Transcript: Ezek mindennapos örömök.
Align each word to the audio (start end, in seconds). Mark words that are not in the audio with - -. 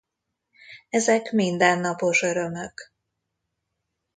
Ezek 0.89 1.31
mindennapos 1.31 2.21
örömök. 2.21 2.93